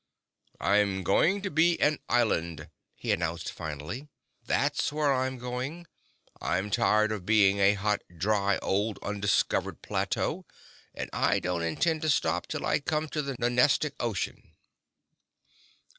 "I'm 0.59 1.03
going 1.03 1.43
to 1.43 1.51
be 1.51 1.79
an 1.79 1.99
island," 2.09 2.71
he 2.95 3.11
announced 3.11 3.51
finally. 3.51 4.07
"That's 4.43 4.91
where 4.91 5.13
I'm 5.13 5.37
going. 5.37 5.85
I'm 6.41 6.71
tired 6.71 7.11
of 7.11 7.23
being 7.23 7.59
a 7.59 7.75
hot, 7.75 8.01
dry 8.17 8.57
old 8.63 8.97
undiscovered 9.03 9.83
plateau 9.83 10.47
and 10.95 11.07
I 11.13 11.37
don't 11.37 11.61
intend 11.61 12.01
to 12.01 12.09
stop 12.09 12.47
till 12.47 12.65
I 12.65 12.79
come 12.79 13.09
to 13.09 13.21
the 13.21 13.35
Nonestic 13.37 13.93
Ocean." 13.99 14.55